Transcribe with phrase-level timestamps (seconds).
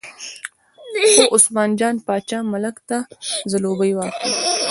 [1.13, 2.97] چې عثمان جان باچا ملک ته
[3.51, 4.31] ځلوبۍ واخلي.